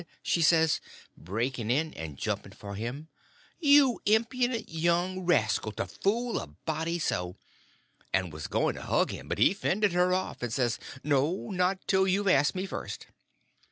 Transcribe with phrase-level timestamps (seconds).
[0.23, 0.81] she says,
[1.15, 3.07] breaking in and jumping for him,
[3.59, 7.35] "you impudent young rascal, to fool a body so—"
[8.11, 11.85] and was going to hug him, but he fended her off, and says: "No, not
[11.87, 13.05] till you've asked me first."